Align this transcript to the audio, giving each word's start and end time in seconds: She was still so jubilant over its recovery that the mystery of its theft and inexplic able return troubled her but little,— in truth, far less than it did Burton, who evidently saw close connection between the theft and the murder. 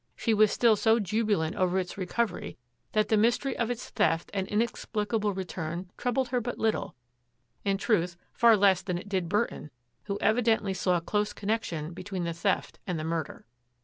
She 0.15 0.33
was 0.33 0.51
still 0.51 0.75
so 0.75 0.97
jubilant 0.99 1.55
over 1.57 1.77
its 1.77 1.95
recovery 1.95 2.57
that 2.93 3.09
the 3.09 3.17
mystery 3.17 3.55
of 3.55 3.69
its 3.69 3.91
theft 3.91 4.31
and 4.33 4.47
inexplic 4.47 5.13
able 5.13 5.31
return 5.31 5.91
troubled 5.95 6.29
her 6.29 6.41
but 6.41 6.57
little,— 6.57 6.95
in 7.65 7.77
truth, 7.77 8.17
far 8.33 8.57
less 8.57 8.81
than 8.81 8.97
it 8.97 9.07
did 9.07 9.29
Burton, 9.29 9.69
who 10.05 10.17
evidently 10.19 10.73
saw 10.73 10.99
close 11.01 11.33
connection 11.33 11.93
between 11.93 12.23
the 12.23 12.33
theft 12.33 12.79
and 12.87 12.97
the 12.97 13.03
murder. 13.03 13.45